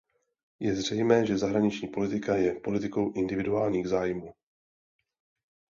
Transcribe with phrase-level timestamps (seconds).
[0.59, 4.33] Je zřejmé, že zahraniční politika je politikou individuálních zájmů.